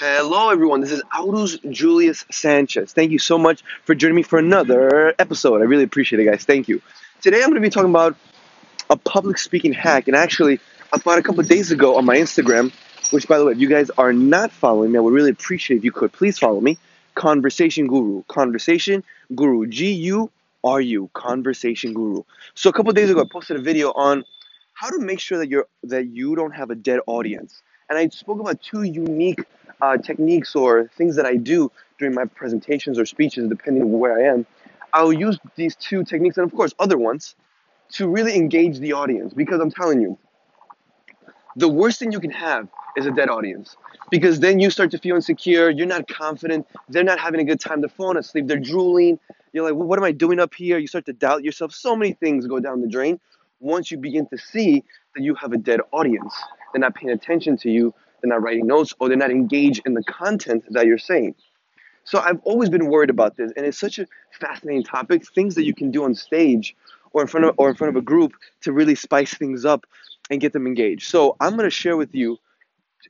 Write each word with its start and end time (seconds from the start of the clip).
Hello, 0.00 0.50
everyone. 0.50 0.80
This 0.80 0.92
is 0.92 1.02
Aurus 1.12 1.58
Julius 1.70 2.24
Sanchez. 2.30 2.92
Thank 2.92 3.10
you 3.10 3.18
so 3.18 3.36
much 3.36 3.64
for 3.82 3.96
joining 3.96 4.14
me 4.14 4.22
for 4.22 4.38
another 4.38 5.12
episode. 5.18 5.60
I 5.60 5.64
really 5.64 5.82
appreciate 5.82 6.20
it, 6.20 6.24
guys. 6.24 6.44
Thank 6.44 6.68
you. 6.68 6.80
Today, 7.20 7.38
I'm 7.38 7.48
going 7.48 7.60
to 7.60 7.60
be 7.60 7.68
talking 7.68 7.90
about 7.90 8.14
a 8.90 8.96
public 8.96 9.38
speaking 9.38 9.72
hack. 9.72 10.06
And 10.06 10.16
actually, 10.16 10.60
I 10.92 11.00
found 11.00 11.18
a 11.18 11.22
couple 11.24 11.42
days 11.42 11.72
ago 11.72 11.96
on 11.96 12.04
my 12.04 12.16
Instagram, 12.16 12.72
which, 13.10 13.26
by 13.26 13.38
the 13.38 13.44
way, 13.44 13.54
if 13.54 13.58
you 13.58 13.68
guys 13.68 13.90
are 13.98 14.12
not 14.12 14.52
following 14.52 14.92
me, 14.92 14.98
I 14.98 15.00
would 15.00 15.12
really 15.12 15.32
appreciate 15.32 15.78
if 15.78 15.84
you 15.84 15.90
could 15.90 16.12
please 16.12 16.38
follow 16.38 16.60
me. 16.60 16.78
Conversation 17.16 17.88
Guru. 17.88 18.22
Conversation 18.28 19.02
Guru. 19.34 19.66
G 19.66 19.90
U 19.94 20.30
R 20.62 20.80
U. 20.80 21.10
Conversation 21.12 21.92
Guru. 21.92 22.22
So 22.54 22.70
a 22.70 22.72
couple 22.72 22.92
days 22.92 23.10
ago, 23.10 23.22
I 23.22 23.24
posted 23.28 23.56
a 23.56 23.62
video 23.62 23.90
on 23.90 24.22
how 24.74 24.90
to 24.90 25.00
make 25.00 25.18
sure 25.18 25.38
that 25.38 25.48
you're 25.48 25.66
that 25.82 26.06
you 26.06 26.36
don't 26.36 26.52
have 26.52 26.70
a 26.70 26.76
dead 26.76 27.00
audience. 27.08 27.62
And 27.90 27.98
I 27.98 28.06
spoke 28.10 28.38
about 28.38 28.62
two 28.62 28.84
unique 28.84 29.42
uh, 29.80 29.96
techniques 29.96 30.54
or 30.54 30.88
things 30.96 31.16
that 31.16 31.26
I 31.26 31.36
do 31.36 31.70
during 31.98 32.14
my 32.14 32.24
presentations 32.24 32.98
or 32.98 33.06
speeches, 33.06 33.48
depending 33.48 33.82
on 33.82 33.92
where 33.92 34.18
I 34.18 34.32
am, 34.32 34.46
I'll 34.92 35.12
use 35.12 35.38
these 35.56 35.76
two 35.76 36.04
techniques 36.04 36.36
and, 36.38 36.46
of 36.46 36.56
course, 36.56 36.74
other 36.78 36.96
ones 36.96 37.34
to 37.92 38.08
really 38.08 38.34
engage 38.34 38.78
the 38.78 38.92
audience. 38.92 39.34
Because 39.34 39.60
I'm 39.60 39.70
telling 39.70 40.00
you, 40.00 40.18
the 41.56 41.68
worst 41.68 41.98
thing 41.98 42.12
you 42.12 42.20
can 42.20 42.30
have 42.30 42.68
is 42.96 43.06
a 43.06 43.10
dead 43.10 43.28
audience. 43.28 43.76
Because 44.10 44.40
then 44.40 44.58
you 44.58 44.70
start 44.70 44.90
to 44.92 44.98
feel 44.98 45.16
insecure, 45.16 45.70
you're 45.70 45.86
not 45.86 46.08
confident, 46.08 46.66
they're 46.88 47.04
not 47.04 47.18
having 47.18 47.40
a 47.40 47.44
good 47.44 47.60
time, 47.60 47.80
they're 47.80 47.90
falling 47.90 48.16
asleep, 48.16 48.46
they're 48.46 48.58
drooling. 48.58 49.18
You're 49.52 49.64
like, 49.64 49.74
well, 49.74 49.86
what 49.86 49.98
am 49.98 50.04
I 50.04 50.12
doing 50.12 50.40
up 50.40 50.54
here? 50.54 50.78
You 50.78 50.86
start 50.86 51.06
to 51.06 51.12
doubt 51.12 51.44
yourself. 51.44 51.72
So 51.72 51.96
many 51.96 52.12
things 52.12 52.46
go 52.46 52.60
down 52.60 52.80
the 52.80 52.88
drain 52.88 53.20
once 53.60 53.90
you 53.90 53.98
begin 53.98 54.26
to 54.26 54.38
see 54.38 54.84
that 55.14 55.22
you 55.22 55.34
have 55.34 55.52
a 55.52 55.58
dead 55.58 55.80
audience. 55.92 56.34
They're 56.72 56.80
not 56.80 56.94
paying 56.94 57.12
attention 57.12 57.56
to 57.58 57.70
you, 57.70 57.94
they're 58.20 58.30
not 58.30 58.42
writing 58.42 58.66
notes, 58.66 58.94
or 59.00 59.08
they're 59.08 59.16
not 59.16 59.30
engaged 59.30 59.82
in 59.86 59.94
the 59.94 60.02
content 60.04 60.64
that 60.70 60.86
you're 60.86 60.98
saying. 60.98 61.34
So 62.04 62.18
I've 62.18 62.40
always 62.44 62.70
been 62.70 62.86
worried 62.86 63.10
about 63.10 63.36
this, 63.36 63.52
and 63.56 63.66
it's 63.66 63.78
such 63.78 63.98
a 63.98 64.06
fascinating 64.40 64.82
topic. 64.82 65.26
Things 65.34 65.54
that 65.56 65.64
you 65.64 65.74
can 65.74 65.90
do 65.90 66.04
on 66.04 66.14
stage 66.14 66.74
or 67.12 67.22
in 67.22 67.28
front 67.28 67.46
of 67.46 67.54
or 67.58 67.68
in 67.68 67.74
front 67.74 67.90
of 67.94 67.96
a 67.96 68.04
group 68.04 68.32
to 68.62 68.72
really 68.72 68.94
spice 68.94 69.34
things 69.34 69.64
up 69.64 69.84
and 70.30 70.40
get 70.40 70.52
them 70.52 70.66
engaged. 70.66 71.08
So 71.08 71.36
I'm 71.40 71.52
going 71.52 71.64
to 71.64 71.70
share 71.70 71.96
with 71.96 72.14
you 72.14 72.38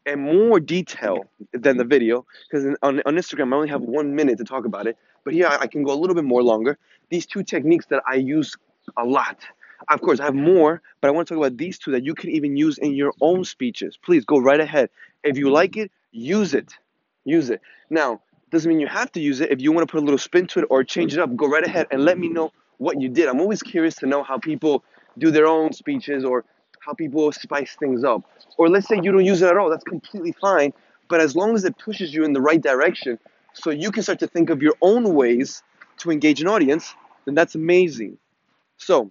in 0.06 0.20
more 0.20 0.61
detail 0.61 1.25
than 1.53 1.77
the 1.77 1.84
video 1.84 2.27
because 2.50 2.77
on, 2.83 3.00
on 3.06 3.17
Instagram 3.17 3.53
I 3.53 3.56
only 3.56 3.69
have 3.69 3.83
one 3.83 4.15
minute 4.15 4.39
to 4.39 4.45
talk 4.45 4.65
about 4.65 4.87
it, 4.87 4.97
but 5.25 5.33
here 5.33 5.47
I, 5.47 5.59
I 5.61 5.67
can 5.67 5.83
go 5.83 5.93
a 5.93 5.98
little 5.98 6.15
bit 6.15 6.25
more 6.25 6.43
longer. 6.43 6.78
These 7.11 7.27
two 7.27 7.43
techniques 7.43 7.87
that 7.87 8.03
I 8.06 8.17
use 8.17 8.56
a 8.97 9.05
lot 9.05 9.39
of 9.89 10.01
course, 10.01 10.21
I 10.21 10.25
have 10.25 10.34
more, 10.34 10.83
but 11.01 11.09
I 11.09 11.11
want 11.12 11.29
to 11.29 11.34
talk 11.34 11.45
about 11.45 11.57
these 11.57 11.79
two 11.79 11.93
that 11.93 12.05
you 12.05 12.15
can 12.15 12.31
even 12.31 12.57
use 12.57 12.79
in 12.79 12.95
your 12.95 13.12
own 13.21 13.45
speeches. 13.45 13.97
Please 13.97 14.25
go 14.25 14.39
right 14.39 14.61
ahead. 14.61 14.91
If 15.23 15.39
you 15.39 15.51
like 15.51 15.77
it, 15.77 15.91
use 16.11 16.55
it. 16.55 16.75
Use 17.25 17.51
it. 17.51 17.61
Now, 17.91 18.21
doesn't 18.51 18.69
mean 18.69 18.81
you 18.81 18.87
have 18.87 19.12
to 19.12 19.21
use 19.21 19.41
it. 19.41 19.51
If 19.51 19.61
you 19.61 19.73
want 19.73 19.87
to 19.87 19.93
put 19.93 20.03
a 20.03 20.05
little 20.05 20.19
spin 20.19 20.47
to 20.49 20.61
it 20.61 20.67
or 20.71 20.83
change 20.83 21.12
it 21.12 21.21
up, 21.21 21.34
go 21.37 21.47
right 21.47 21.65
ahead 21.65 21.87
and 21.91 22.05
let 22.05 22.19
me 22.19 22.29
know 22.29 22.53
what 22.79 23.01
you 23.01 23.09
did. 23.09 23.29
I'm 23.29 23.41
always 23.41 23.62
curious 23.62 23.95
to 23.97 24.06
know 24.06 24.23
how 24.23 24.39
people 24.39 24.84
do 25.19 25.31
their 25.31 25.47
own 25.47 25.73
speeches 25.73 26.25
or 26.25 26.45
how 26.81 26.95
people 26.95 27.31
spice 27.33 27.77
things 27.79 28.05
up. 28.05 28.23
Or 28.56 28.69
let's 28.69 28.89
say 28.89 28.97
you 29.03 29.12
don't 29.12 29.25
use 29.25 29.43
it 29.43 29.49
at 29.49 29.56
all, 29.56 29.69
that's 29.69 29.84
completely 29.84 30.33
fine. 30.33 30.73
But 31.09 31.21
as 31.21 31.37
long 31.37 31.55
as 31.55 31.65
it 31.65 31.77
pushes 31.79 32.15
you 32.15 32.25
in 32.25 32.33
the 32.33 32.41
right 32.41 32.61
direction, 32.61 33.19
so 33.53 33.71
you 33.71 33.91
can 33.91 34.03
start 34.03 34.21
to 34.21 34.27
think 34.27 34.51
of 34.51 34.62
your 34.62 34.75
own 34.81 35.15
ways 35.15 35.62
to 35.99 36.11
engage 36.11 36.41
an 36.41 36.49
audience, 36.49 36.95
then 37.25 37.34
that's 37.34 37.55
amazing. 37.55 38.19
So, 38.77 39.11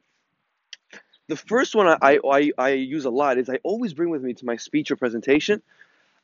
the 1.27 1.35
first 1.35 1.75
one 1.75 1.87
I, 2.01 2.19
I, 2.25 2.51
I 2.57 2.69
use 2.69 3.05
a 3.05 3.09
lot 3.09 3.37
is 3.37 3.49
I 3.49 3.59
always 3.63 3.93
bring 3.93 4.09
with 4.09 4.23
me 4.23 4.33
to 4.33 4.45
my 4.45 4.55
speech 4.57 4.91
or 4.91 4.95
presentation 4.95 5.61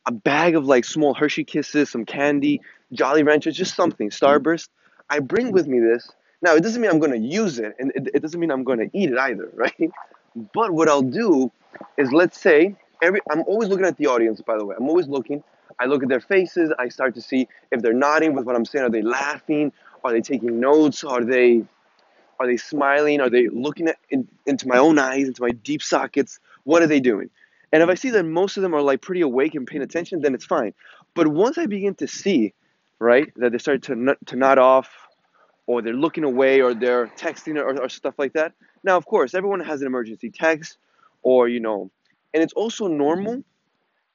a 0.05 0.11
bag 0.11 0.55
of 0.55 0.65
like 0.65 0.85
small 0.85 1.13
Hershey 1.13 1.43
Kisses, 1.43 1.89
some 1.89 2.05
candy, 2.05 2.61
Jolly 2.91 3.23
Ranchers, 3.23 3.55
just 3.55 3.75
something, 3.75 4.09
Starburst. 4.09 4.69
I 5.09 5.19
bring 5.19 5.51
with 5.51 5.67
me 5.67 5.79
this. 5.79 6.09
Now, 6.41 6.55
it 6.55 6.61
doesn't 6.61 6.81
mean 6.81 6.91
I'm 6.91 6.99
going 6.99 7.11
to 7.11 7.17
use 7.17 7.59
it, 7.59 7.73
and 7.79 7.91
it, 7.95 8.09
it 8.13 8.21
doesn't 8.21 8.39
mean 8.39 8.51
I'm 8.51 8.63
going 8.63 8.79
to 8.79 8.89
eat 8.97 9.11
it 9.11 9.17
either, 9.17 9.49
right? 9.55 9.91
But 10.53 10.73
what 10.73 10.89
I'll 10.89 11.01
do 11.01 11.51
is, 11.97 12.11
let's 12.11 12.39
say, 12.39 12.75
every 13.01 13.21
I'm 13.31 13.41
always 13.41 13.69
looking 13.69 13.85
at 13.85 13.97
the 13.97 14.07
audience, 14.07 14.41
by 14.41 14.57
the 14.57 14.65
way. 14.65 14.75
I'm 14.77 14.89
always 14.89 15.07
looking. 15.07 15.43
I 15.79 15.85
look 15.85 16.03
at 16.03 16.09
their 16.09 16.19
faces. 16.19 16.71
I 16.77 16.89
start 16.89 17.15
to 17.15 17.21
see 17.21 17.47
if 17.71 17.81
they're 17.81 17.93
nodding 17.93 18.33
with 18.33 18.45
what 18.45 18.55
I'm 18.55 18.65
saying. 18.65 18.85
Are 18.85 18.89
they 18.89 19.01
laughing? 19.01 19.71
Are 20.03 20.11
they 20.11 20.21
taking 20.21 20.59
notes? 20.59 21.03
Are 21.03 21.23
they 21.23 21.63
are 22.39 22.47
they 22.47 22.57
smiling? 22.57 23.21
Are 23.21 23.29
they 23.29 23.47
looking 23.47 23.87
at, 23.87 23.97
in, 24.09 24.27
into 24.45 24.67
my 24.67 24.77
own 24.77 24.99
eyes, 24.99 25.27
into 25.27 25.41
my 25.41 25.51
deep 25.51 25.81
sockets? 25.81 26.39
What 26.63 26.81
are 26.81 26.87
they 26.87 26.99
doing? 26.99 27.29
And 27.71 27.81
if 27.81 27.89
I 27.89 27.95
see 27.95 28.11
that 28.11 28.23
most 28.23 28.57
of 28.57 28.63
them 28.63 28.73
are 28.75 28.81
like 28.81 29.01
pretty 29.01 29.21
awake 29.21 29.55
and 29.55 29.65
paying 29.65 29.81
attention, 29.81 30.21
then 30.21 30.35
it's 30.35 30.45
fine. 30.45 30.73
But 31.15 31.27
once 31.27 31.57
I 31.57 31.65
begin 31.65 31.95
to 31.95 32.07
see, 32.07 32.53
right, 32.99 33.31
that 33.37 33.51
they 33.51 33.57
start 33.57 33.81
to 33.83 34.15
to 34.25 34.35
nod 34.35 34.59
off, 34.59 34.89
or 35.65 35.81
they're 35.81 35.93
looking 35.93 36.23
away, 36.23 36.61
or 36.61 36.73
they're 36.73 37.07
texting, 37.07 37.57
or, 37.57 37.81
or 37.81 37.89
stuff 37.89 38.15
like 38.17 38.33
that. 38.33 38.53
Now, 38.83 38.97
of 38.97 39.05
course, 39.05 39.33
everyone 39.33 39.61
has 39.61 39.81
an 39.81 39.87
emergency 39.87 40.29
text, 40.29 40.77
or 41.23 41.47
you 41.47 41.59
know, 41.59 41.89
and 42.33 42.43
it's 42.43 42.53
also 42.53 42.87
normal 42.87 43.43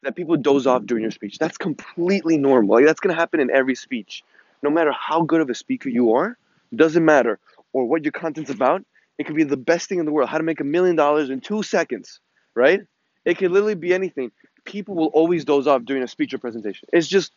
that 0.02 0.14
people 0.14 0.36
doze 0.36 0.66
off 0.66 0.86
during 0.86 1.02
your 1.02 1.10
speech. 1.10 1.38
That's 1.38 1.58
completely 1.58 2.38
normal. 2.38 2.76
Like 2.76 2.86
that's 2.86 3.00
gonna 3.00 3.14
happen 3.14 3.40
in 3.40 3.50
every 3.50 3.74
speech, 3.74 4.22
no 4.62 4.70
matter 4.70 4.92
how 4.92 5.22
good 5.22 5.40
of 5.40 5.50
a 5.50 5.54
speaker 5.54 5.88
you 5.88 6.14
are. 6.14 6.38
Doesn't 6.74 7.04
matter 7.04 7.40
or 7.72 7.86
what 7.86 8.04
your 8.04 8.12
content's 8.12 8.50
about, 8.50 8.84
it 9.18 9.26
could 9.26 9.36
be 9.36 9.44
the 9.44 9.56
best 9.56 9.88
thing 9.88 9.98
in 9.98 10.06
the 10.06 10.12
world. 10.12 10.28
How 10.28 10.38
to 10.38 10.44
make 10.44 10.60
a 10.60 10.64
million 10.64 10.96
dollars 10.96 11.30
in 11.30 11.40
two 11.40 11.62
seconds, 11.62 12.20
right? 12.54 12.80
It 13.24 13.38
could 13.38 13.50
literally 13.50 13.74
be 13.74 13.92
anything. 13.92 14.30
People 14.64 14.94
will 14.94 15.08
always 15.08 15.44
doze 15.44 15.66
off 15.66 15.84
during 15.84 16.02
a 16.02 16.08
speech 16.08 16.32
or 16.34 16.38
presentation. 16.38 16.88
It's 16.92 17.08
just 17.08 17.32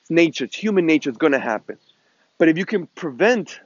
it's 0.00 0.10
nature. 0.10 0.44
It's 0.44 0.56
human 0.56 0.86
nature. 0.86 1.10
It's 1.10 1.18
going 1.18 1.32
to 1.32 1.38
happen. 1.38 1.78
But 2.38 2.48
if 2.48 2.58
you 2.58 2.64
can 2.64 2.86
prevent 2.88 3.60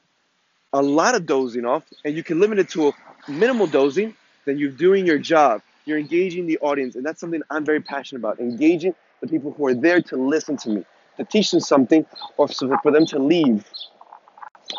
a 0.73 0.83
lot 0.83 1.15
of 1.15 1.27
dozing 1.27 1.65
off 1.65 1.85
and 2.05 2.15
you 2.15 2.23
can 2.23 2.41
limit 2.41 2.59
it 2.59 2.69
to 2.71 2.89
a 2.89 2.93
minimal 3.29 3.67
dozing, 3.67 4.15
then 4.45 4.59
you're 4.59 4.71
doing 4.71 5.07
your 5.07 5.19
job. 5.19 5.63
You're 5.85 5.99
engaging 5.99 6.47
the 6.47 6.59
audience, 6.59 6.97
and 6.97 7.05
that's 7.05 7.19
something 7.21 7.43
I'm 7.51 7.65
very 7.65 7.81
passionate 7.81 8.21
about. 8.21 8.41
Engaging 8.41 8.95
the 9.21 9.27
people 9.27 9.53
who 9.53 9.67
are 9.67 9.75
there 9.75 10.03
to 10.03 10.17
listen 10.17 10.57
to 10.59 10.71
me, 10.71 10.85
to 11.17 11.25
teach 11.25 11.51
them 11.51 11.61
something, 11.61 12.05
or 12.37 12.47
for 12.49 12.91
them 12.93 13.07
to 13.07 13.19
leave 13.19 13.65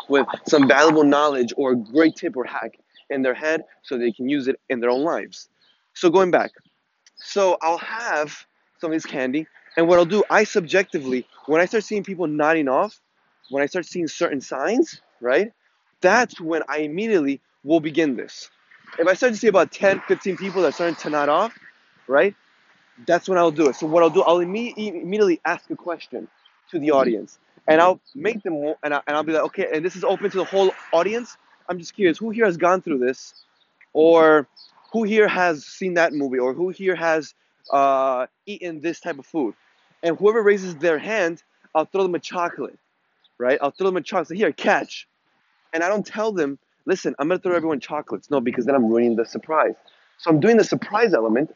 with 0.08 0.26
some 0.46 0.68
valuable 0.68 1.04
knowledge 1.04 1.52
or 1.56 1.72
a 1.72 1.76
great 1.76 2.16
tip 2.16 2.36
or 2.36 2.44
hack 2.44 2.78
in 3.10 3.22
their 3.22 3.34
head 3.34 3.64
so 3.82 3.98
they 3.98 4.12
can 4.12 4.28
use 4.28 4.48
it 4.48 4.60
in 4.68 4.80
their 4.80 4.90
own 4.90 5.02
lives. 5.02 5.48
So 5.94 6.10
going 6.10 6.30
back, 6.30 6.52
so 7.16 7.58
I'll 7.60 7.78
have 7.78 8.46
some 8.80 8.90
of 8.92 8.96
this 8.96 9.06
candy, 9.06 9.46
and 9.76 9.88
what 9.88 9.98
I'll 9.98 10.04
do, 10.04 10.22
I 10.30 10.44
subjectively, 10.44 11.26
when 11.46 11.60
I 11.60 11.64
start 11.66 11.84
seeing 11.84 12.04
people 12.04 12.26
nodding 12.26 12.68
off, 12.68 13.00
when 13.50 13.62
I 13.62 13.66
start 13.66 13.86
seeing 13.86 14.08
certain 14.08 14.40
signs, 14.40 15.00
right, 15.20 15.52
that's 16.00 16.40
when 16.40 16.62
I 16.68 16.78
immediately 16.78 17.40
will 17.64 17.80
begin 17.80 18.16
this. 18.16 18.50
If 18.98 19.06
I 19.06 19.14
start 19.14 19.34
to 19.34 19.38
see 19.38 19.48
about 19.48 19.70
10, 19.70 20.00
15 20.08 20.36
people 20.36 20.62
that 20.62 20.68
are 20.68 20.72
starting 20.72 20.96
to 20.96 21.10
nod 21.10 21.28
off, 21.28 21.56
right, 22.08 22.34
that's 23.06 23.28
when 23.28 23.38
I'll 23.38 23.50
do 23.50 23.68
it. 23.68 23.76
So 23.76 23.86
what 23.86 24.02
I'll 24.02 24.10
do, 24.10 24.22
I'll 24.22 24.38
imme- 24.38 24.76
immediately 24.76 25.40
ask 25.44 25.70
a 25.70 25.76
question 25.76 26.28
to 26.70 26.78
the 26.78 26.90
audience 26.90 27.38
and 27.68 27.80
I'll 27.80 28.00
make 28.14 28.42
them 28.42 28.74
and, 28.82 28.94
I, 28.94 29.00
and 29.06 29.16
I'll 29.16 29.22
be 29.22 29.32
like, 29.32 29.44
okay, 29.44 29.68
and 29.72 29.84
this 29.84 29.96
is 29.96 30.04
open 30.04 30.30
to 30.30 30.38
the 30.38 30.44
whole 30.44 30.72
audience. 30.92 31.36
I'm 31.68 31.78
just 31.78 31.94
curious, 31.94 32.18
who 32.18 32.30
here 32.30 32.44
has 32.44 32.56
gone 32.56 32.82
through 32.82 32.98
this, 32.98 33.34
or 33.92 34.48
who 34.92 35.04
here 35.04 35.28
has 35.28 35.64
seen 35.64 35.94
that 35.94 36.12
movie, 36.12 36.38
or 36.38 36.52
who 36.52 36.70
here 36.70 36.96
has 36.96 37.34
uh, 37.70 38.26
eaten 38.46 38.80
this 38.80 39.00
type 39.00 39.18
of 39.18 39.26
food? 39.26 39.54
And 40.02 40.16
whoever 40.16 40.42
raises 40.42 40.74
their 40.76 40.98
hand, 40.98 41.42
I'll 41.74 41.84
throw 41.84 42.02
them 42.02 42.14
a 42.14 42.18
chocolate, 42.18 42.78
right? 43.38 43.58
I'll 43.62 43.70
throw 43.70 43.86
them 43.86 43.96
a 43.96 44.02
chocolate. 44.02 44.36
Here, 44.36 44.52
catch. 44.52 45.06
And 45.72 45.84
I 45.84 45.88
don't 45.88 46.04
tell 46.04 46.32
them, 46.32 46.58
listen, 46.86 47.14
I'm 47.18 47.28
gonna 47.28 47.38
throw 47.38 47.54
everyone 47.54 47.80
chocolates. 47.80 48.30
No, 48.30 48.40
because 48.40 48.66
then 48.66 48.74
I'm 48.74 48.88
ruining 48.88 49.16
the 49.16 49.24
surprise. 49.24 49.74
So 50.18 50.30
I'm 50.30 50.40
doing 50.40 50.56
the 50.56 50.64
surprise 50.64 51.14
element 51.14 51.54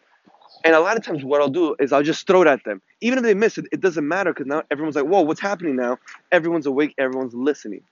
and 0.63 0.75
a 0.75 0.81
lot 0.81 0.97
of 0.97 1.05
times, 1.05 1.25
what 1.25 1.41
I'll 1.41 1.49
do 1.49 1.77
is 1.79 1.93
I'll 1.93 2.03
just 2.03 2.27
throw 2.27 2.43
it 2.43 2.49
at 2.49 2.65
them. 2.65 2.81
Even 3.01 3.19
if 3.19 3.25
they 3.25 3.35
miss 3.35 3.59
it, 3.59 3.67
it 3.73 3.81
doesn't 3.81 4.07
matter 4.07 4.33
because 4.33 4.47
now 4.47 4.63
everyone's 4.71 4.97
like, 4.97 5.07
whoa, 5.07 5.23
what's 5.23 5.41
happening 5.41 5.77
now? 5.77 5.99
Everyone's 6.31 6.67
awake, 6.67 6.95
everyone's 6.99 7.35
listening. 7.35 7.83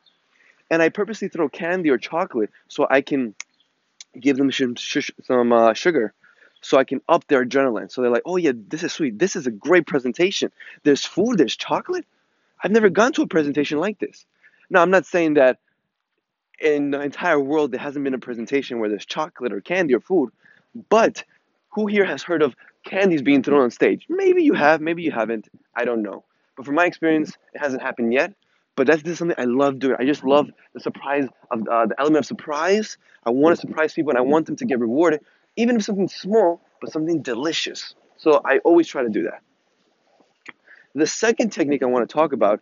And 0.70 0.80
I 0.80 0.88
purposely 0.88 1.28
throw 1.28 1.48
candy 1.48 1.90
or 1.90 1.98
chocolate 1.98 2.50
so 2.68 2.86
I 2.88 3.02
can 3.02 3.34
give 4.18 4.36
them 4.36 4.50
some, 4.50 4.76
some 4.76 5.52
uh, 5.52 5.74
sugar 5.74 6.14
so 6.62 6.78
I 6.78 6.84
can 6.84 7.02
up 7.08 7.26
their 7.26 7.44
adrenaline. 7.44 7.90
So 7.90 8.00
they're 8.00 8.10
like, 8.10 8.22
oh, 8.24 8.36
yeah, 8.36 8.52
this 8.54 8.82
is 8.82 8.92
sweet. 8.92 9.18
This 9.18 9.36
is 9.36 9.46
a 9.46 9.50
great 9.50 9.86
presentation. 9.86 10.52
There's 10.84 11.04
food, 11.04 11.38
there's 11.38 11.56
chocolate. 11.56 12.06
I've 12.62 12.70
never 12.70 12.88
gone 12.88 13.12
to 13.14 13.22
a 13.22 13.26
presentation 13.26 13.78
like 13.78 13.98
this. 13.98 14.24
Now, 14.70 14.80
I'm 14.80 14.90
not 14.90 15.04
saying 15.04 15.34
that 15.34 15.58
in 16.60 16.92
the 16.92 17.00
entire 17.00 17.40
world 17.40 17.72
there 17.72 17.80
hasn't 17.80 18.04
been 18.04 18.14
a 18.14 18.18
presentation 18.18 18.78
where 18.78 18.88
there's 18.88 19.04
chocolate 19.04 19.52
or 19.52 19.60
candy 19.60 19.94
or 19.94 20.00
food, 20.00 20.30
but 20.88 21.24
who 21.72 21.86
here 21.86 22.04
has 22.04 22.22
heard 22.22 22.42
of 22.42 22.54
candies 22.84 23.22
being 23.22 23.42
thrown 23.42 23.62
on 23.62 23.70
stage? 23.70 24.06
Maybe 24.08 24.42
you 24.42 24.54
have, 24.54 24.80
maybe 24.80 25.02
you 25.02 25.10
haven't. 25.10 25.48
I 25.74 25.84
don't 25.84 26.02
know. 26.02 26.24
But 26.56 26.66
from 26.66 26.74
my 26.74 26.86
experience, 26.86 27.36
it 27.54 27.58
hasn't 27.58 27.82
happened 27.82 28.12
yet. 28.12 28.34
But 28.76 28.86
that's 28.86 29.02
just 29.02 29.18
something 29.18 29.36
I 29.38 29.44
love 29.44 29.78
doing. 29.78 29.96
I 29.98 30.04
just 30.04 30.24
love 30.24 30.50
the 30.72 30.80
surprise 30.80 31.26
of 31.50 31.68
uh, 31.68 31.86
the 31.86 31.94
element 31.98 32.24
of 32.24 32.26
surprise. 32.26 32.96
I 33.24 33.30
want 33.30 33.54
to 33.54 33.60
surprise 33.60 33.92
people, 33.92 34.10
and 34.10 34.18
I 34.18 34.22
want 34.22 34.46
them 34.46 34.56
to 34.56 34.64
get 34.64 34.80
rewarded, 34.80 35.20
even 35.56 35.76
if 35.76 35.84
something 35.84 36.08
small, 36.08 36.62
but 36.80 36.90
something 36.90 37.20
delicious. 37.20 37.94
So 38.16 38.40
I 38.44 38.58
always 38.58 38.88
try 38.88 39.02
to 39.02 39.10
do 39.10 39.24
that. 39.24 39.42
The 40.94 41.06
second 41.06 41.50
technique 41.50 41.82
I 41.82 41.86
want 41.86 42.08
to 42.08 42.12
talk 42.12 42.32
about 42.32 42.60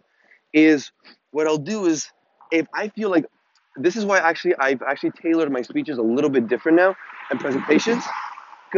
is 0.52 0.90
what 1.30 1.46
I'll 1.46 1.58
do 1.58 1.86
is 1.86 2.10
if 2.50 2.66
I 2.74 2.88
feel 2.88 3.10
like 3.10 3.24
this 3.76 3.96
is 3.96 4.04
why 4.04 4.18
actually 4.18 4.54
I've 4.58 4.82
actually 4.82 5.12
tailored 5.12 5.50
my 5.52 5.62
speeches 5.62 5.98
a 5.98 6.02
little 6.02 6.30
bit 6.30 6.48
different 6.48 6.76
now 6.76 6.96
and 7.30 7.38
presentations. 7.38 8.04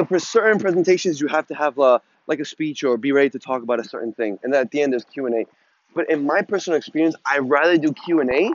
For 0.08 0.18
certain 0.18 0.58
presentations 0.58 1.20
you 1.20 1.28
have 1.28 1.46
to 1.48 1.54
have 1.54 1.78
a, 1.78 2.00
like 2.26 2.40
a 2.40 2.44
speech 2.44 2.82
or 2.82 2.96
be 2.96 3.12
ready 3.12 3.30
to 3.30 3.38
talk 3.38 3.62
about 3.62 3.78
a 3.78 3.84
certain 3.84 4.12
thing, 4.12 4.38
and 4.42 4.52
then 4.52 4.62
at 4.62 4.70
the 4.70 4.80
end 4.80 4.92
there's 4.92 5.04
Q 5.04 5.26
and 5.26 5.34
A. 5.34 5.46
But 5.94 6.10
in 6.10 6.24
my 6.24 6.42
personal 6.42 6.78
experience, 6.78 7.14
I 7.26 7.38
rather 7.38 7.76
do 7.76 7.92
Q 7.92 8.20
and 8.20 8.30
A 8.30 8.52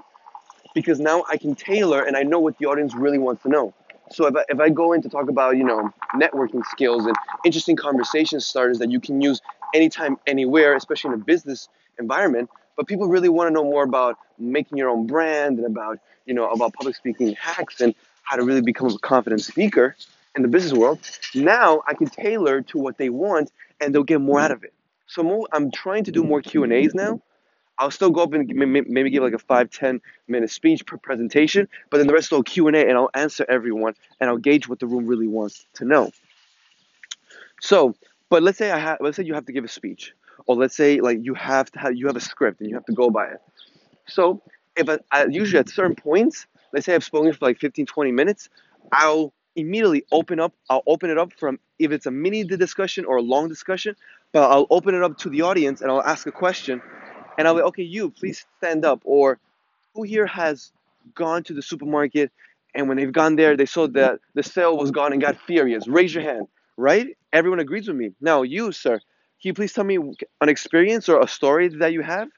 because 0.74 1.00
now 1.00 1.26
I 1.30 1.38
can 1.38 1.56
tailor 1.56 2.04
and 2.04 2.18
I 2.18 2.24
know 2.24 2.40
what 2.40 2.58
the 2.58 2.66
audience 2.66 2.96
really 2.96 3.18
wants 3.20 3.44
to 3.44 3.50
know. 3.50 3.74
So 4.12 4.26
if 4.26 4.36
I, 4.36 4.44
if 4.50 4.60
I 4.60 4.70
go 4.70 4.94
in 4.94 5.02
to 5.04 5.10
talk 5.10 5.30
about 5.30 5.58
you 5.58 5.64
know 5.64 5.92
networking 6.16 6.66
skills 6.66 7.06
and 7.06 7.16
interesting 7.46 7.76
conversation 7.76 8.40
starters 8.40 8.80
that 8.80 8.90
you 8.90 9.00
can 9.00 9.22
use 9.22 9.42
anytime, 9.74 10.18
anywhere, 10.26 10.76
especially 10.76 11.14
in 11.14 11.22
a 11.22 11.24
business 11.24 11.70
environment, 12.00 12.50
but 12.76 12.88
people 12.88 13.08
really 13.08 13.30
want 13.30 13.50
to 13.50 13.54
know 13.54 13.64
more 13.64 13.84
about 13.84 14.18
making 14.40 14.78
your 14.78 14.90
own 14.90 15.06
brand 15.08 15.58
and 15.58 15.68
about 15.68 16.00
you 16.26 16.34
know 16.34 16.50
about 16.50 16.74
public 16.74 16.96
speaking 16.96 17.36
hacks 17.36 17.82
and 17.82 17.94
how 18.24 18.36
to 18.36 18.44
really 18.44 18.62
become 18.62 18.88
a 18.88 18.98
confident 19.00 19.42
speaker 19.42 19.96
in 20.38 20.44
the 20.44 20.48
business 20.48 20.74
world. 20.74 21.00
Now 21.36 21.82
I 21.88 21.94
can 21.94 22.08
tailor 22.08 22.62
to 22.62 22.78
what 22.78 22.98
they 22.98 23.10
want 23.10 23.52
and 23.82 23.94
they'll 23.94 24.04
get 24.04 24.22
more 24.22 24.40
out 24.40 24.52
of 24.52 24.64
it. 24.64 24.74
So 25.08 25.48
I'm 25.52 25.72
trying 25.72 26.06
to 26.06 26.12
do 26.12 26.24
more 26.24 26.42
Q 26.42 26.64
and 26.64 26.72
A's 26.72 26.94
now. 26.94 27.22
I'll 27.80 27.92
still 27.92 28.10
go 28.10 28.24
up 28.24 28.34
and 28.34 28.48
maybe 28.48 29.10
give 29.10 29.22
like 29.22 29.34
a 29.34 29.40
five 29.40 29.70
ten 29.70 30.02
minute 30.28 30.50
speech 30.50 30.86
per 30.86 30.98
presentation, 30.98 31.68
but 31.90 31.98
then 31.98 32.08
the 32.08 32.14
rest 32.14 32.32
will 32.32 32.44
Q 32.44 32.68
and 32.68 32.76
A, 32.76 32.88
and 32.88 32.98
I'll 32.98 33.12
answer 33.14 33.46
everyone 33.48 33.94
and 34.20 34.30
I'll 34.30 34.38
gauge 34.38 34.68
what 34.68 34.80
the 34.80 34.88
room 34.88 35.06
really 35.06 35.28
wants 35.28 35.66
to 35.76 35.86
know. 35.86 36.12
So, 37.62 37.96
but 38.30 38.44
let's 38.44 38.58
say 38.58 38.72
I 38.72 38.80
have, 38.80 38.98
let's 39.00 39.18
say 39.18 39.24
you 39.24 39.34
have 39.36 39.46
to 39.46 39.52
give 39.54 39.64
a 39.64 39.68
speech, 39.68 40.14
or 40.48 40.56
let's 40.56 40.76
say 40.76 41.02
like 41.02 41.20
you 41.22 41.34
have 41.36 41.72
to 41.72 41.80
have 41.80 41.96
you 41.96 42.08
have 42.08 42.16
a 42.16 42.22
script 42.22 42.62
and 42.62 42.70
you 42.70 42.76
have 42.76 42.86
to 42.86 42.94
go 42.94 43.10
by 43.10 43.28
it. 43.28 43.42
So 44.08 44.42
if 44.76 44.90
I, 44.90 45.00
I 45.12 45.26
usually 45.26 45.60
at 45.60 45.70
certain 45.70 45.96
points, 45.96 46.48
let's 46.74 46.86
say 46.86 46.96
I've 46.96 47.04
spoken 47.04 47.32
for 47.34 47.46
like 47.46 47.60
15, 47.60 47.86
20 47.86 48.12
minutes, 48.12 48.50
I'll 48.92 49.34
immediately 49.58 50.06
open 50.12 50.40
up. 50.40 50.54
I'll 50.70 50.84
open 50.88 51.10
it 51.10 51.18
up 51.18 51.34
from 51.34 51.60
if 51.80 51.92
it's 51.92 52.06
a 52.06 52.12
mini 52.12 52.46
discussion 52.46 53.04
or 53.04 53.18
a 53.18 53.22
long 53.22 53.50
discussion, 53.50 53.96
but 54.32 54.50
I'll 54.50 54.68
open 54.70 54.96
it 54.96 55.04
up 55.04 55.18
to 55.20 55.30
the 55.30 55.42
audience 55.42 55.82
and 55.82 55.92
I'll 55.92 56.04
ask 56.04 56.26
a 56.28 56.32
question, 56.32 56.82
and 57.38 57.48
I'll 57.48 57.56
be 57.56 57.62
okay. 57.62 57.84
You 57.84 58.10
please 58.10 58.46
stand 58.60 58.86
up. 58.86 59.02
Or 59.04 59.40
who 59.94 60.04
here 60.04 60.28
has 60.28 60.72
gone 61.16 61.44
to 61.44 61.54
the 61.54 61.62
supermarket 61.62 62.32
and 62.76 62.88
when 62.88 62.98
they've 62.98 63.12
gone 63.12 63.36
there, 63.36 63.58
they 63.58 63.66
saw 63.66 63.88
that 63.88 64.20
the 64.36 64.44
sale 64.44 64.78
was 64.78 64.92
gone 64.92 65.12
and 65.12 65.22
got 65.22 65.36
furious. 65.48 65.88
Raise 65.88 66.14
your 66.14 66.24
hand. 66.24 66.48
Right? 66.78 67.18
Everyone 67.34 67.60
agrees 67.60 67.88
with 67.88 67.98
me. 67.98 68.12
Now 68.22 68.44
you, 68.44 68.72
sir, 68.72 69.00
can 69.00 69.50
you 69.50 69.54
please 69.56 69.74
tell 69.74 69.84
me 69.84 69.98
an 70.42 70.50
experience 70.50 71.10
or 71.10 71.20
a 71.20 71.28
story 71.28 71.70
that 71.70 71.92
you 71.92 72.02
have? 72.02 72.30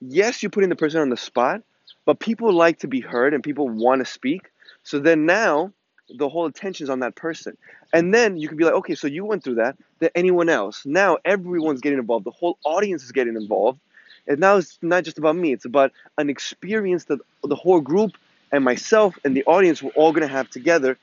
Yes, 0.00 0.42
you're 0.42 0.50
putting 0.50 0.70
the 0.70 0.76
person 0.76 1.00
on 1.00 1.10
the 1.10 1.18
spot, 1.18 1.62
but 2.06 2.18
people 2.18 2.52
like 2.52 2.78
to 2.78 2.88
be 2.88 3.00
heard 3.00 3.34
and 3.34 3.42
people 3.42 3.68
want 3.68 4.00
to 4.00 4.10
speak. 4.10 4.42
So 4.84 4.98
then 4.98 5.26
now 5.26 5.72
the 6.10 6.28
whole 6.28 6.46
attention 6.46 6.84
is 6.84 6.90
on 6.90 7.00
that 7.00 7.14
person. 7.14 7.56
And 7.92 8.12
then 8.12 8.36
you 8.36 8.48
can 8.48 8.56
be 8.56 8.64
like, 8.64 8.74
okay, 8.74 8.94
so 8.94 9.06
you 9.06 9.24
went 9.24 9.44
through 9.44 9.56
that, 9.56 9.76
then 9.98 10.10
anyone 10.14 10.48
else. 10.48 10.84
Now 10.84 11.18
everyone's 11.24 11.80
getting 11.80 11.98
involved. 11.98 12.24
The 12.26 12.30
whole 12.30 12.58
audience 12.64 13.04
is 13.04 13.12
getting 13.12 13.36
involved. 13.36 13.80
And 14.26 14.38
now 14.38 14.56
it's 14.56 14.78
not 14.82 15.04
just 15.04 15.18
about 15.18 15.36
me, 15.36 15.52
it's 15.52 15.64
about 15.64 15.92
an 16.18 16.28
experience 16.28 17.04
that 17.04 17.18
the 17.42 17.54
whole 17.54 17.80
group 17.80 18.12
and 18.52 18.62
myself 18.64 19.18
and 19.24 19.34
the 19.36 19.44
audience 19.44 19.82
we're 19.82 19.90
all 19.92 20.12
gonna 20.12 20.28
have 20.28 20.50
together. 20.50 20.98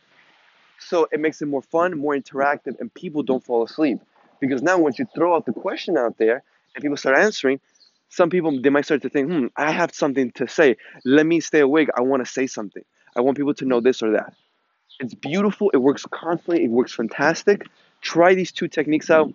So 0.80 1.08
it 1.12 1.20
makes 1.20 1.42
it 1.42 1.48
more 1.48 1.62
fun, 1.62 1.98
more 1.98 2.16
interactive, 2.16 2.80
and 2.80 2.94
people 2.94 3.24
don't 3.24 3.44
fall 3.44 3.64
asleep. 3.64 4.00
Because 4.40 4.62
now 4.62 4.78
once 4.78 5.00
you 5.00 5.08
throw 5.16 5.36
out 5.36 5.46
the 5.46 5.54
question 5.54 5.98
out 5.98 6.18
there 6.18 6.44
and 6.76 6.82
people 6.82 6.98
start 6.98 7.18
answering, 7.18 7.60
some 8.10 8.30
people 8.30 8.62
they 8.62 8.70
might 8.70 8.86
start 8.86 9.02
to 9.02 9.10
think, 9.10 9.30
hmm, 9.30 9.48
I 9.58 9.72
have 9.72 9.94
something 9.94 10.32
to 10.34 10.48
say. 10.48 10.78
Let 11.04 11.26
me 11.26 11.40
stay 11.40 11.62
awake. 11.62 11.90
I 11.96 12.02
want 12.02 12.26
to 12.26 12.32
say 12.32 12.48
something. 12.48 12.84
I 13.16 13.22
want 13.22 13.38
people 13.38 13.54
to 13.56 13.66
know 13.66 13.80
this 13.80 14.04
or 14.04 14.12
that. 14.12 14.34
It's 15.00 15.14
beautiful. 15.14 15.70
It 15.74 15.78
works 15.78 16.06
constantly. 16.10 16.64
It 16.64 16.72
works 16.72 16.94
fantastic. 16.94 17.68
Try 18.02 18.36
these 18.36 18.52
two 18.52 18.68
techniques 18.68 19.10
out. 19.10 19.34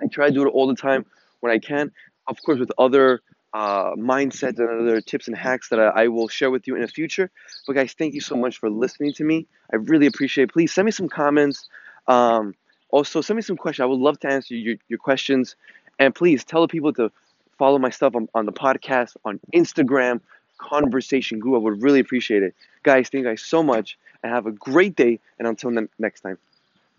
I 0.00 0.06
try 0.06 0.28
to 0.28 0.34
do 0.34 0.46
it 0.46 0.50
all 0.50 0.66
the 0.66 0.74
time 0.74 1.06
when 1.40 1.52
I 1.52 1.58
can. 1.58 1.92
Of 2.26 2.42
course, 2.42 2.58
with 2.58 2.70
other 2.76 3.20
uh, 3.54 3.94
mindsets 3.94 4.58
and 4.58 4.68
other 4.68 5.00
tips 5.00 5.28
and 5.28 5.36
hacks 5.36 5.70
that 5.70 5.80
I, 5.80 6.04
I, 6.04 6.08
will 6.08 6.28
share 6.28 6.50
with 6.50 6.66
you 6.66 6.74
in 6.74 6.82
the 6.82 6.88
future. 6.88 7.30
But 7.66 7.74
guys, 7.74 7.94
thank 7.94 8.12
you 8.12 8.20
so 8.20 8.36
much 8.36 8.58
for 8.58 8.68
listening 8.68 9.14
to 9.14 9.24
me. 9.24 9.46
I 9.72 9.76
really 9.76 10.06
appreciate 10.06 10.44
it. 10.44 10.52
Please 10.52 10.74
send 10.74 10.84
me 10.84 10.92
some 10.92 11.08
comments. 11.08 11.68
Um, 12.06 12.54
also, 12.90 13.22
send 13.22 13.36
me 13.36 13.42
some 13.42 13.56
questions. 13.56 13.84
I 13.84 13.86
would 13.86 14.00
love 14.00 14.20
to 14.20 14.28
answer 14.28 14.54
your, 14.54 14.76
your 14.88 14.98
questions. 14.98 15.56
And 15.98 16.14
please 16.14 16.44
tell 16.44 16.60
the 16.60 16.68
people 16.68 16.92
to 16.94 17.10
follow 17.56 17.78
my 17.78 17.88
stuff 17.88 18.14
on, 18.14 18.28
on 18.34 18.44
the 18.44 18.52
podcast, 18.52 19.16
on 19.24 19.40
Instagram, 19.54 20.20
Conversation 20.58 21.40
Guru. 21.40 21.54
I 21.54 21.58
would 21.58 21.82
really 21.82 22.00
appreciate 22.00 22.42
it. 22.42 22.54
Guys, 22.82 23.08
thank 23.08 23.22
you 23.24 23.30
guys 23.30 23.42
so 23.42 23.62
much 23.62 23.96
and 24.22 24.32
have 24.32 24.46
a 24.46 24.52
great 24.52 24.96
day. 24.96 25.20
And 25.38 25.46
until 25.48 25.70
ne- 25.70 25.88
next 25.98 26.20
time. 26.20 26.38